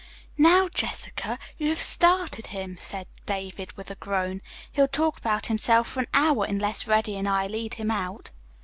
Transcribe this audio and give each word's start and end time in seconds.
"Now 0.39 0.67
Jessica, 0.67 1.37
you 1.59 1.69
have 1.69 1.79
started 1.79 2.47
him," 2.47 2.75
said 2.79 3.05
David 3.27 3.73
with 3.77 3.91
a 3.91 3.95
groan. 4.01 4.41
"He'll 4.71 4.87
talk 4.87 5.19
about 5.19 5.45
himself 5.45 5.89
for 5.89 5.99
an 5.99 6.07
hour 6.11 6.43
unless 6.43 6.87
Reddy 6.87 7.15
and 7.17 7.29
I 7.29 7.45
lead 7.45 7.75
him 7.75 7.91
out." 7.91 8.31